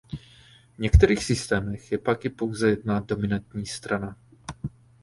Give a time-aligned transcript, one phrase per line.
[0.75, 4.17] V některých systémech je pak i pouze jedna dominantní strana.